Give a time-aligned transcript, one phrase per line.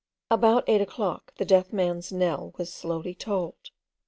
[0.31, 3.69] About eight o'clock the dead man's knell was slowly tolled.